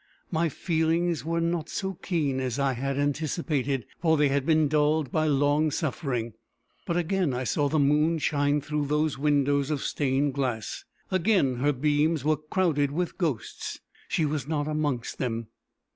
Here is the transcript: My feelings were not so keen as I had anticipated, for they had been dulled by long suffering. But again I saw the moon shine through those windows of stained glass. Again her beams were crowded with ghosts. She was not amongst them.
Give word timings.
My 0.31 0.49
feelings 0.49 1.23
were 1.23 1.39
not 1.39 1.69
so 1.69 1.93
keen 1.93 2.39
as 2.39 2.57
I 2.57 2.73
had 2.73 2.97
anticipated, 2.97 3.85
for 3.99 4.17
they 4.17 4.29
had 4.29 4.47
been 4.47 4.67
dulled 4.67 5.11
by 5.11 5.27
long 5.27 5.69
suffering. 5.69 6.33
But 6.87 6.97
again 6.97 7.35
I 7.35 7.43
saw 7.43 7.69
the 7.69 7.77
moon 7.77 8.17
shine 8.17 8.61
through 8.61 8.87
those 8.87 9.19
windows 9.19 9.69
of 9.69 9.83
stained 9.83 10.33
glass. 10.33 10.85
Again 11.11 11.57
her 11.57 11.71
beams 11.71 12.25
were 12.25 12.37
crowded 12.37 12.89
with 12.89 13.19
ghosts. 13.19 13.79
She 14.07 14.25
was 14.25 14.47
not 14.47 14.67
amongst 14.67 15.19
them. 15.19 15.49